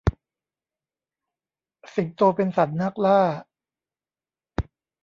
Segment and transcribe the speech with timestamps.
[1.93, 3.21] สิงโตเป็นสัตว์นักล่า